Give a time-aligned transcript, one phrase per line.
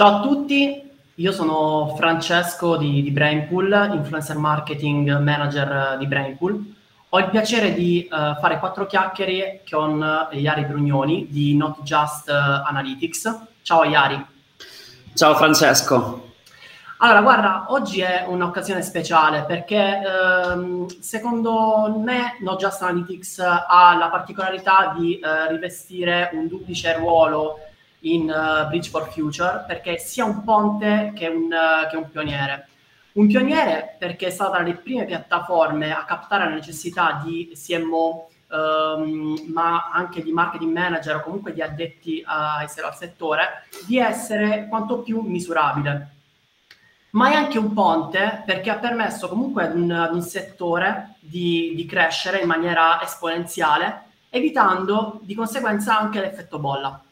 [0.00, 6.74] Ciao a tutti, io sono Francesco di, di Brainpool, influencer marketing manager di Brainpool.
[7.10, 12.30] Ho il piacere di uh, fare quattro chiacchiere con uh, Iari Brugnoni di Not Just
[12.30, 13.40] uh, Analytics.
[13.60, 14.24] Ciao Iari.
[15.12, 16.28] Ciao Francesco.
[17.00, 24.08] Allora, guarda, oggi è un'occasione speciale perché ehm, secondo me No Just Analytics ha la
[24.08, 27.58] particolarità di eh, rivestire un duplice ruolo
[28.00, 32.68] in uh, Bridge for Future perché sia un ponte che un, uh, che un pioniere.
[33.12, 38.28] Un pioniere perché è stata tra le prime piattaforme a captare la necessità di CMO,
[38.50, 44.66] um, ma anche di marketing manager o comunque di addetti a al settore, di essere
[44.68, 46.18] quanto più misurabile
[47.10, 51.72] ma è anche un ponte perché ha permesso comunque ad un, ad un settore di,
[51.74, 57.02] di, crescere in maniera esponenziale, evitando di conseguenza anche l'effetto bolla.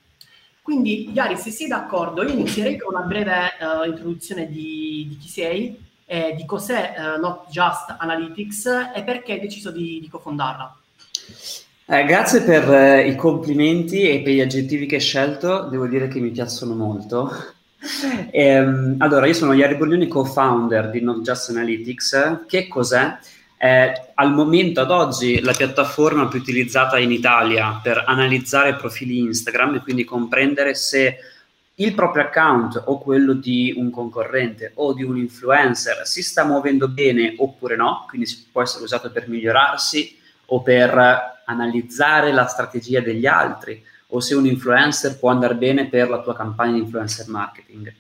[0.69, 5.27] Quindi, Yari, se sei d'accordo, io inizierei con una breve uh, introduzione di, di, chi
[5.27, 10.77] sei, eh, di cos'è uh, Not Just Analytics e perché hai deciso di, di cofondarla.
[11.87, 16.07] Eh, grazie per eh, i complimenti e per gli aggettivi che hai scelto, devo dire
[16.09, 17.33] che mi piacciono molto.
[18.31, 22.45] Ehm, allora, io sono Iari Boglioni, co-founder di Not Just Analytics.
[22.47, 23.17] Che cos'è?
[23.59, 29.75] È al momento, ad oggi, la piattaforma più utilizzata in Italia per analizzare profili Instagram
[29.75, 31.17] e quindi comprendere se
[31.75, 36.87] il proprio account o quello di un concorrente o di un influencer si sta muovendo
[36.89, 43.27] bene oppure no, quindi può essere usato per migliorarsi o per analizzare la strategia degli
[43.27, 47.93] altri o se un influencer può andare bene per la tua campagna di influencer marketing.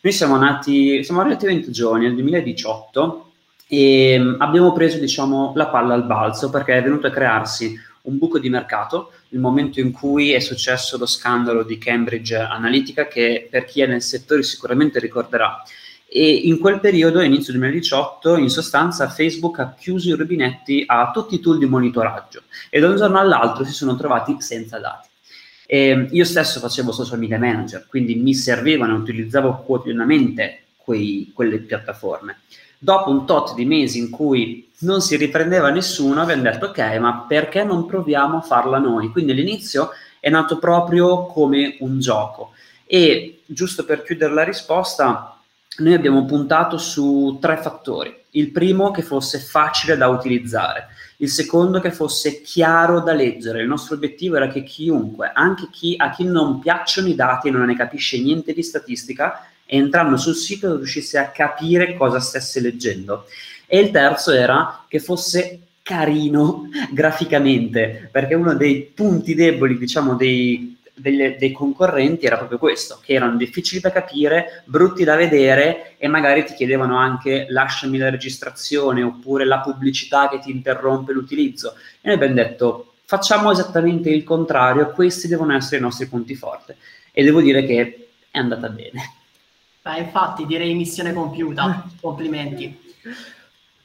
[0.00, 3.31] Noi siamo nati, siamo relativamente giovani, nel 2018,
[3.72, 8.18] e mm, abbiamo preso, diciamo, la palla al balzo perché è venuto a crearsi un
[8.18, 13.48] buco di mercato nel momento in cui è successo lo scandalo di Cambridge Analytica che
[13.50, 15.62] per chi è nel settore sicuramente ricorderà.
[16.06, 21.36] E in quel periodo, inizio 2018, in sostanza Facebook ha chiuso i rubinetti a tutti
[21.36, 25.08] i tool di monitoraggio e da un giorno all'altro si sono trovati senza dati.
[25.64, 31.56] E io stesso facevo social media manager, quindi mi servivano e utilizzavo quotidianamente quei, quelle
[31.56, 32.40] piattaforme.
[32.84, 37.26] Dopo un tot di mesi in cui non si riprendeva nessuno, abbiamo detto ok, ma
[37.28, 39.10] perché non proviamo a farla noi?
[39.10, 42.50] Quindi all'inizio è nato proprio come un gioco.
[42.84, 45.38] E giusto per chiudere la risposta,
[45.76, 48.12] noi abbiamo puntato su tre fattori.
[48.30, 50.88] Il primo che fosse facile da utilizzare,
[51.18, 53.62] il secondo che fosse chiaro da leggere.
[53.62, 57.52] Il nostro obiettivo era che chiunque, anche chi, a chi non piacciono i dati e
[57.52, 63.26] non ne capisce niente di statistica, entrando sul sito riuscisse a capire cosa stesse leggendo.
[63.66, 70.72] E il terzo era che fosse carino graficamente, perché uno dei punti deboli, diciamo, dei
[70.94, 76.06] delle, dei concorrenti era proprio questo, che erano difficili da capire, brutti da vedere e
[76.06, 81.74] magari ti chiedevano anche lasciami la registrazione oppure la pubblicità che ti interrompe l'utilizzo.
[82.00, 86.72] E noi abbiamo detto facciamo esattamente il contrario, questi devono essere i nostri punti forti.
[87.10, 89.16] E devo dire che è andata bene.
[89.82, 92.80] Beh, infatti direi missione compiuta, complimenti.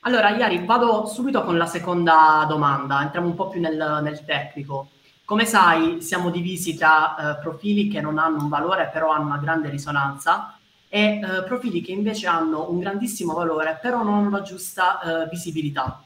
[0.02, 4.90] Allora, Iari, vado subito con la seconda domanda, entriamo un po' più nel, nel tecnico.
[5.26, 9.40] Come sai, siamo divisi tra eh, profili che non hanno un valore, però hanno una
[9.40, 14.42] grande risonanza, e eh, profili che invece hanno un grandissimo valore, però non hanno la
[14.42, 16.04] giusta eh, visibilità.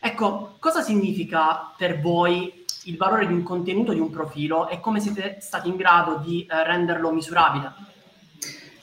[0.00, 4.98] Ecco, cosa significa per voi il valore di un contenuto di un profilo e come
[4.98, 7.89] siete stati in grado di eh, renderlo misurabile?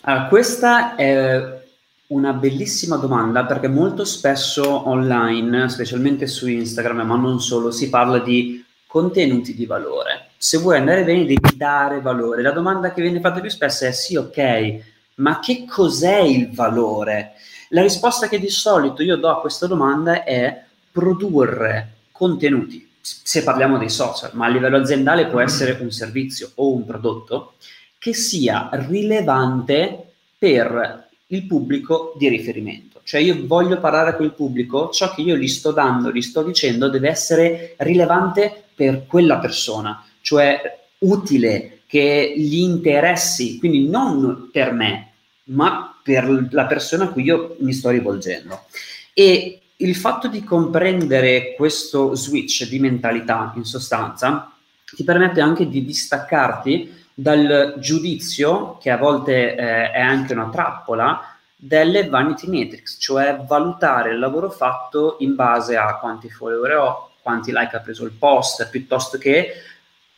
[0.09, 1.65] Allora, questa è
[2.07, 8.19] una bellissima domanda perché molto spesso online, specialmente su Instagram, ma non solo, si parla
[8.19, 10.29] di contenuti di valore.
[10.37, 12.41] Se vuoi andare bene devi dare valore.
[12.41, 14.79] La domanda che viene fatta più spesso è sì, ok,
[15.15, 17.33] ma che cos'è il valore?
[17.71, 23.77] La risposta che di solito io do a questa domanda è produrre contenuti, se parliamo
[23.77, 27.55] dei social, ma a livello aziendale può essere un servizio o un prodotto
[27.99, 33.01] che sia rilevante per il pubblico di riferimento.
[33.03, 36.43] Cioè io voglio parlare a quel pubblico, ciò che io gli sto dando, gli sto
[36.43, 44.73] dicendo deve essere rilevante per quella persona, cioè utile, che gli interessi, quindi non per
[44.73, 45.11] me,
[45.45, 48.65] ma per la persona a cui io mi sto rivolgendo.
[49.13, 54.51] E il fatto di comprendere questo switch di mentalità, in sostanza,
[54.83, 61.35] ti permette anche di distaccarti dal giudizio, che a volte eh, è anche una trappola,
[61.55, 67.51] delle vanity metrics, cioè valutare il lavoro fatto in base a quanti follower ho, quanti
[67.51, 69.53] like ha preso il post, piuttosto che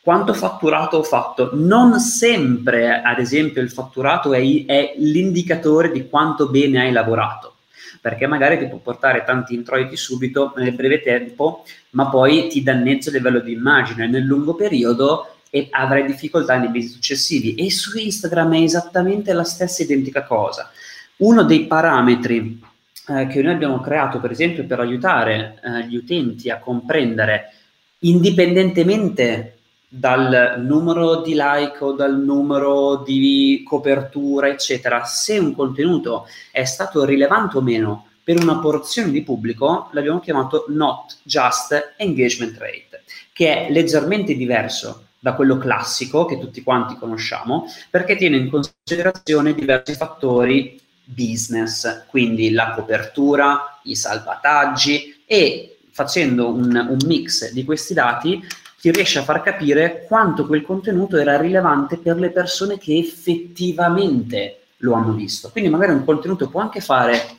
[0.02, 1.48] quanto fatturato ho fatto.
[1.54, 7.54] Non sempre, ad esempio, il fatturato è, è l'indicatore di quanto bene hai lavorato
[8.00, 13.10] perché magari ti può portare tanti introiti subito nel breve tempo, ma poi ti danneggia
[13.10, 17.56] a livello di immagine nel lungo periodo e avrai difficoltà nei mesi successivi.
[17.56, 20.70] E su Instagram è esattamente la stessa identica cosa.
[21.16, 22.62] Uno dei parametri
[23.08, 27.52] eh, che noi abbiamo creato, per esempio, per aiutare eh, gli utenti a comprendere,
[28.00, 29.56] indipendentemente
[29.92, 37.04] dal numero di like o dal numero di copertura, eccetera, se un contenuto è stato
[37.04, 43.02] rilevante o meno per una porzione di pubblico, l'abbiamo chiamato not just engagement rate,
[43.32, 49.54] che è leggermente diverso da quello classico che tutti quanti conosciamo, perché tiene in considerazione
[49.54, 57.94] diversi fattori business, quindi la copertura, i salvataggi e facendo un, un mix di questi
[57.94, 58.42] dati
[58.80, 64.62] ti riesce a far capire quanto quel contenuto era rilevante per le persone che effettivamente
[64.78, 65.50] lo hanno visto.
[65.50, 67.36] Quindi magari un contenuto può anche fare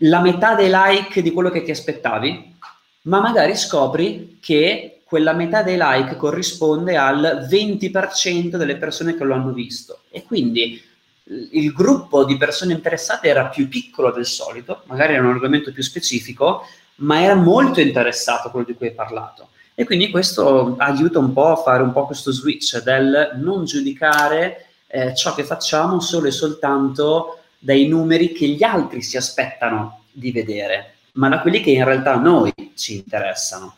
[0.00, 2.54] la metà dei like di quello che ti aspettavi,
[3.02, 9.34] ma magari scopri che quella metà dei like corrisponde al 20% delle persone che lo
[9.34, 10.00] hanno visto.
[10.10, 10.82] E quindi
[11.52, 15.84] il gruppo di persone interessate era più piccolo del solito, magari era un argomento più
[15.84, 16.62] specifico,
[16.96, 19.50] ma era molto interessato a quello di cui hai parlato.
[19.76, 24.70] E quindi questo aiuta un po' a fare un po' questo switch del non giudicare
[24.88, 30.32] eh, ciò che facciamo solo e soltanto dai numeri che gli altri si aspettano di
[30.32, 33.76] vedere, ma da quelli che in realtà a noi ci interessano.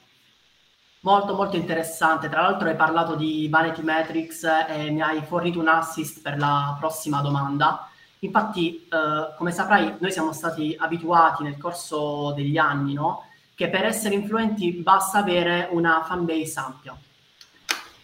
[1.09, 5.67] Molto molto interessante, tra l'altro hai parlato di Vanity Metrics e mi hai fornito un
[5.67, 7.89] assist per la prossima domanda.
[8.19, 13.25] Infatti, eh, come saprai, noi siamo stati abituati nel corso degli anni, no?
[13.55, 16.95] che per essere influenti basta avere una fanbase ampia.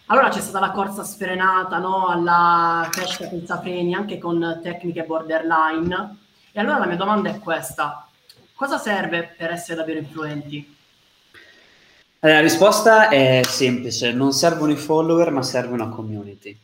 [0.06, 2.06] Allora c'è stata la corsa sfrenata no?
[2.06, 6.16] alla crescita senza freni, anche con tecniche borderline.
[6.52, 8.08] E allora la mia domanda è questa.
[8.54, 10.74] Cosa serve per essere davvero influenti?
[12.26, 16.58] La risposta è semplice, non servono i follower ma serve una community.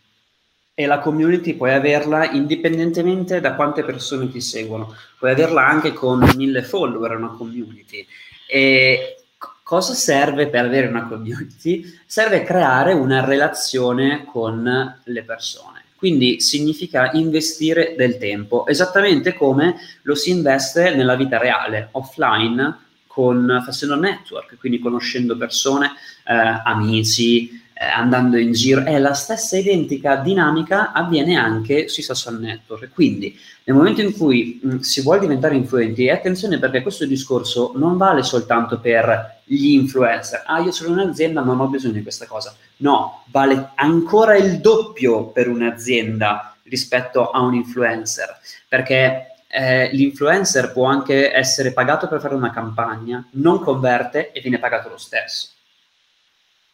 [0.73, 6.27] E la community puoi averla indipendentemente da quante persone ti seguono, puoi averla anche con
[6.35, 8.07] mille follower, una community.
[8.49, 9.17] E
[9.63, 11.85] cosa serve per avere una community?
[12.07, 15.85] Serve creare una relazione con le persone.
[15.95, 22.89] Quindi significa investire del tempo, esattamente come lo si investe nella vita reale, offline,
[23.21, 25.91] con, facendo network, quindi conoscendo persone,
[26.27, 32.41] eh, amici, eh, andando in giro, è la stessa identica dinamica avviene anche sui social
[32.41, 32.89] network.
[32.95, 37.73] Quindi nel momento in cui mh, si vuole diventare influenti, e attenzione perché questo discorso
[37.77, 42.27] non vale soltanto per gli influencer, ah io sono un'azienda, non ho bisogno di questa
[42.27, 42.57] cosa.
[42.79, 50.87] No, vale ancora il doppio per un'azienda rispetto a un influencer, perché eh, l'influencer può
[50.87, 55.49] anche essere pagato per fare una campagna, non converte e viene pagato lo stesso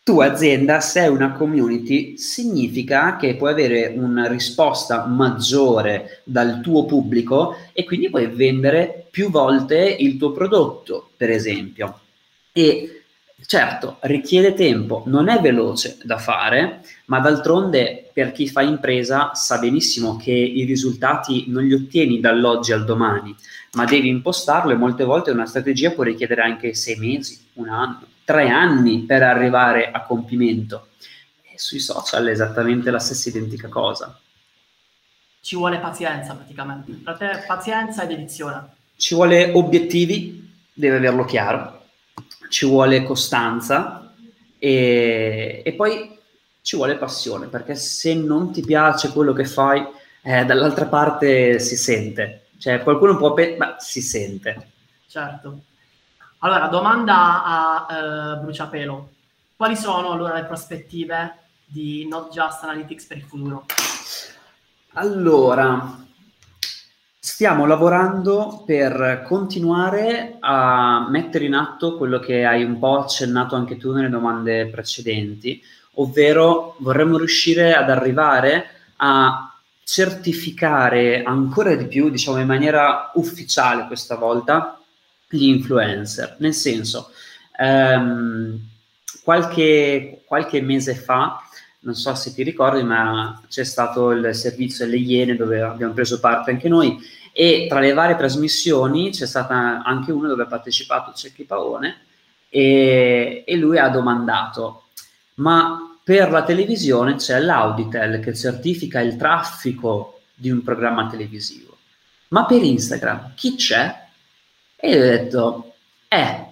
[0.06, 7.56] tu azienda, sei una community, significa che puoi avere una risposta maggiore dal tuo pubblico
[7.72, 12.02] e quindi puoi vendere più volte il tuo prodotto, per esempio.
[12.52, 13.05] E
[13.44, 19.58] certo, richiede tempo, non è veloce da fare, ma d'altronde per chi fa impresa sa
[19.58, 23.34] benissimo che i risultati non li ottieni dall'oggi al domani,
[23.72, 28.14] ma devi impostarlo e molte volte una strategia può richiedere anche sei mesi, un anno
[28.26, 30.88] tre anni per arrivare a compimento.
[31.42, 34.18] E sui social è esattamente la stessa identica cosa.
[35.40, 36.90] Ci vuole pazienza praticamente.
[36.92, 38.74] Per te pazienza ed edizione.
[38.96, 41.75] Ci vuole obiettivi, deve averlo chiaro.
[42.48, 44.12] Ci vuole costanza
[44.58, 46.18] e, e poi
[46.62, 49.86] ci vuole passione, perché se non ti piace quello che fai,
[50.22, 52.46] eh, dall'altra parte si sente.
[52.58, 54.70] Cioè, qualcuno può pensare, ma si sente.
[55.06, 55.60] Certo.
[56.40, 57.86] Allora, domanda a
[58.34, 59.10] uh, bruciapelo.
[59.56, 63.64] Quali sono allora le prospettive di Not Just Analytics per il futuro?
[64.94, 66.05] Allora,
[67.26, 73.76] stiamo lavorando per continuare a mettere in atto quello che hai un po' accennato anche
[73.76, 75.60] tu nelle domande precedenti,
[75.94, 78.66] ovvero vorremmo riuscire ad arrivare
[78.98, 79.52] a
[79.82, 84.80] certificare ancora di più, diciamo in maniera ufficiale questa volta,
[85.28, 87.10] gli influencer, nel senso,
[87.58, 88.56] ehm,
[89.24, 91.40] qualche, qualche mese fa,
[91.86, 96.18] non so se ti ricordi, ma c'è stato il servizio delle Iene dove abbiamo preso
[96.18, 96.98] parte anche noi
[97.32, 102.00] e tra le varie trasmissioni c'è stata anche una dove ha partecipato Cecchi Paone
[102.48, 104.86] e, e lui ha domandato,
[105.36, 111.76] ma Per la televisione c'è l'Auditel che certifica il traffico di un programma televisivo.
[112.28, 114.06] Ma per Instagram chi c'è?
[114.76, 115.74] E io ho detto,
[116.06, 116.45] eh,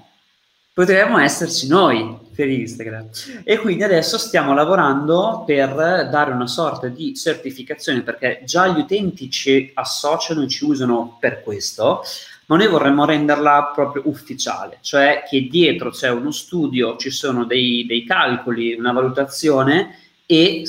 [0.74, 3.08] potremmo esserci noi per Instagram.
[3.44, 5.72] E quindi adesso stiamo lavorando per
[6.10, 11.42] dare una sorta di certificazione, perché già gli utenti ci associano e ci usano per
[11.42, 12.02] questo,
[12.46, 17.86] ma noi vorremmo renderla proprio ufficiale, cioè che dietro c'è uno studio, ci sono dei,
[17.86, 20.64] dei calcoli, una valutazione e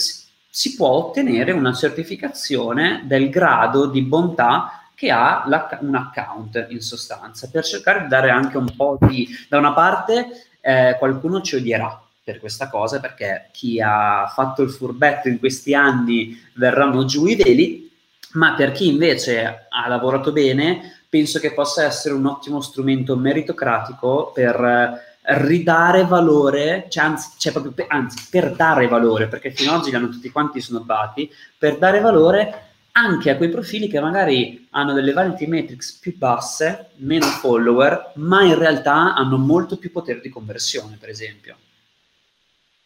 [0.47, 5.43] si può ottenere una certificazione del grado di bontà che ha
[5.81, 9.27] un account in sostanza, per cercare di dare anche un po' di...
[9.47, 14.71] Da una parte eh, qualcuno ci odierà per questa cosa, perché chi ha fatto il
[14.71, 17.91] furbetto in questi anni verranno giù i veli,
[18.33, 24.31] ma per chi invece ha lavorato bene, penso che possa essere un ottimo strumento meritocratico
[24.33, 29.71] per eh, ridare valore, cioè anzi, cioè proprio per, anzi, per dare valore, perché fino
[29.71, 32.64] ad oggi li hanno tutti quanti snobbati, per dare valore
[32.97, 38.43] anche a quei profili che magari hanno delle vanity metrics più basse, meno follower, ma
[38.43, 41.57] in realtà hanno molto più potere di conversione, per esempio.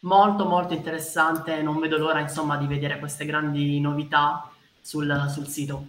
[0.00, 4.50] Molto molto interessante, non vedo l'ora insomma di vedere queste grandi novità
[4.80, 5.86] sul, sul sito.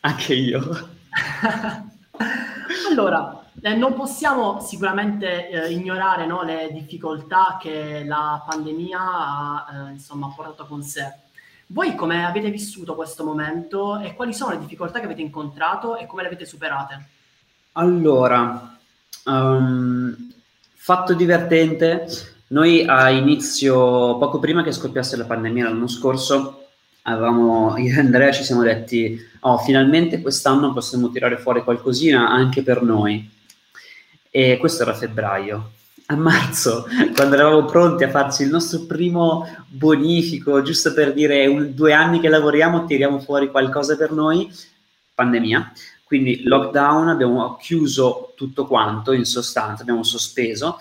[0.00, 0.62] Anche io.
[2.88, 9.92] allora, eh, non possiamo sicuramente eh, ignorare no, le difficoltà che la pandemia ha eh,
[9.92, 11.26] insomma, portato con sé.
[11.70, 16.06] Voi come avete vissuto questo momento e quali sono le difficoltà che avete incontrato e
[16.06, 17.06] come le avete superate?
[17.72, 18.78] Allora,
[19.26, 20.32] um,
[20.74, 22.06] fatto divertente,
[22.48, 26.68] noi a inizio, poco prima che scoppiasse la pandemia l'anno scorso,
[27.02, 32.62] avevamo, io e Andrea ci siamo detti, oh, finalmente quest'anno possiamo tirare fuori qualcosina anche
[32.62, 33.30] per noi.
[34.30, 35.72] E questo era febbraio
[36.10, 41.74] a marzo, quando eravamo pronti a farci il nostro primo bonifico, giusto per dire un,
[41.74, 44.50] due anni che lavoriamo, tiriamo fuori qualcosa per noi,
[45.14, 45.72] pandemia.
[46.04, 50.78] Quindi lockdown, abbiamo chiuso tutto quanto in sostanza, abbiamo sospeso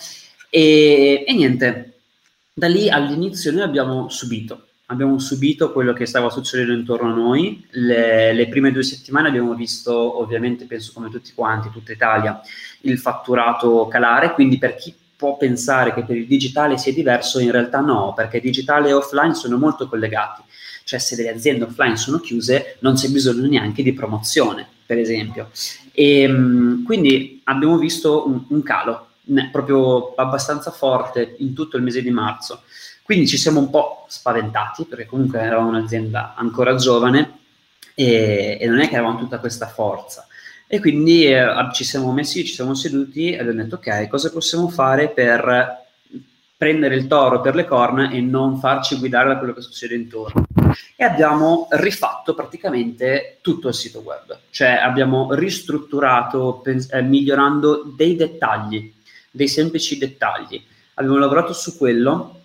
[0.49, 1.93] e, e niente,
[2.53, 7.67] da lì all'inizio noi abbiamo subito, abbiamo subito quello che stava succedendo intorno a noi.
[7.71, 12.39] Le, le, prime due settimane abbiamo visto, ovviamente, penso come tutti quanti, tutta Italia,
[12.81, 14.33] il fatturato calare.
[14.33, 18.39] Quindi, per chi può pensare che per il digitale sia diverso, in realtà no, perché
[18.39, 20.43] digitale e offline sono molto collegati.
[20.83, 25.49] Cioè se delle aziende offline sono chiuse non c'è bisogno neanche di promozione, per esempio.
[25.91, 31.83] E, ehm, quindi abbiamo visto un, un calo né, proprio abbastanza forte in tutto il
[31.83, 32.61] mese di marzo.
[33.01, 37.39] Quindi ci siamo un po' spaventati, perché comunque eravamo un'azienda ancora giovane
[37.95, 40.26] e, e non è che avevamo tutta questa forza.
[40.69, 44.67] E quindi eh, ci siamo messi, ci siamo seduti e abbiamo detto ok, cosa possiamo
[44.67, 45.85] fare per
[46.57, 50.45] prendere il toro per le corna e non farci guidare da quello che succede intorno.
[50.95, 58.15] E abbiamo rifatto praticamente tutto il sito web, cioè abbiamo ristrutturato pens- eh, migliorando dei
[58.15, 58.91] dettagli,
[59.31, 60.61] dei semplici dettagli.
[60.95, 62.36] Abbiamo lavorato su quello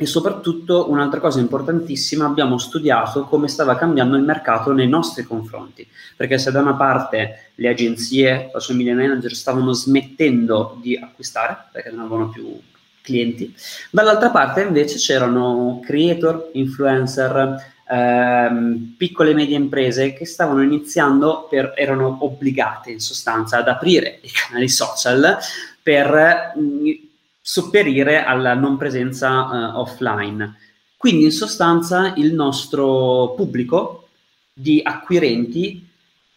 [0.00, 5.86] e soprattutto un'altra cosa importantissima, abbiamo studiato come stava cambiando il mercato nei nostri confronti,
[6.16, 11.90] perché se da una parte le agenzie, social media manager stavano smettendo di acquistare perché
[11.90, 12.58] non avevano più
[13.02, 13.54] clienti,
[13.90, 21.74] dall'altra parte invece c'erano creator, influencer, ehm, piccole e medie imprese che stavano iniziando, per,
[21.76, 25.36] erano obbligate in sostanza ad aprire i canali social
[25.82, 27.08] per mh,
[27.40, 30.56] sopperire alla non presenza uh, offline.
[30.96, 34.08] Quindi in sostanza il nostro pubblico
[34.52, 35.88] di acquirenti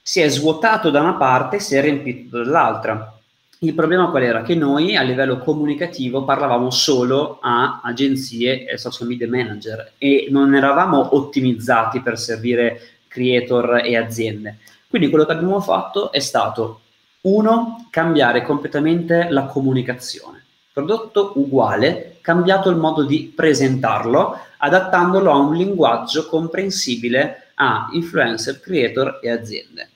[0.02, 3.18] si è svuotato da una parte e si è riempito dall'altra.
[3.60, 4.42] Il problema qual era?
[4.42, 10.54] Che noi a livello comunicativo parlavamo solo a agenzie e social media manager e non
[10.54, 14.60] eravamo ottimizzati per servire creator e aziende.
[14.90, 16.82] Quindi quello che abbiamo fatto è stato,
[17.22, 20.43] uno, cambiare completamente la comunicazione
[20.74, 29.20] prodotto uguale, cambiato il modo di presentarlo, adattandolo a un linguaggio comprensibile a influencer, creator
[29.22, 29.90] e aziende.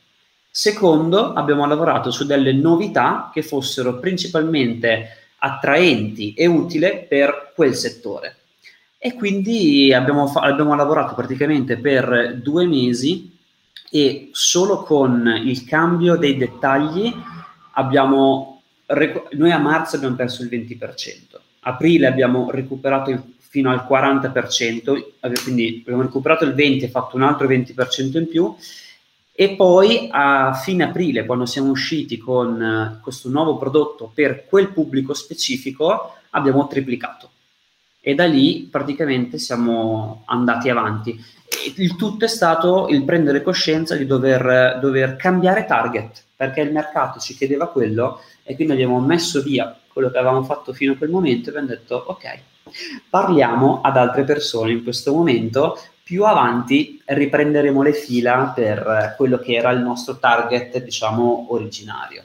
[0.50, 8.36] Secondo, abbiamo lavorato su delle novità che fossero principalmente attraenti e utili per quel settore.
[9.00, 13.36] E quindi abbiamo, fa- abbiamo lavorato praticamente per due mesi
[13.90, 17.14] e solo con il cambio dei dettagli
[17.74, 18.57] abbiamo
[19.32, 25.80] noi a marzo abbiamo perso il 20%, aprile abbiamo recuperato il, fino al 40%, quindi
[25.82, 28.56] abbiamo recuperato il 20% e fatto un altro 20% in più,
[29.40, 34.70] e poi a fine aprile, quando siamo usciti con uh, questo nuovo prodotto per quel
[34.70, 37.30] pubblico specifico, abbiamo triplicato.
[38.02, 41.24] e da lì praticamente siamo andati avanti.
[41.76, 47.20] Il tutto è stato il prendere coscienza di dover, dover cambiare target, perché il mercato
[47.20, 51.10] ci chiedeva quello e quindi abbiamo messo via quello che avevamo fatto fino a quel
[51.10, 52.40] momento e abbiamo detto ok,
[53.10, 59.56] parliamo ad altre persone in questo momento, più avanti riprenderemo le fila per quello che
[59.56, 62.24] era il nostro target, diciamo, originario.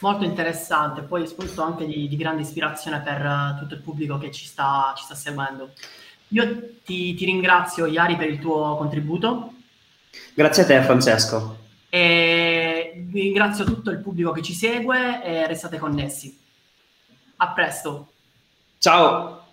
[0.00, 4.44] Molto interessante, poi spunto anche di, di, grande ispirazione per tutto il pubblico che ci
[4.44, 5.70] sta, ci sta seguendo.
[6.28, 9.54] Io ti, ti ringrazio, Iari, per il tuo contributo.
[10.34, 11.63] Grazie a te, Francesco.
[11.94, 16.36] E ringrazio tutto il pubblico che ci segue e restate connessi.
[17.36, 18.08] A presto.
[18.78, 19.43] Ciao.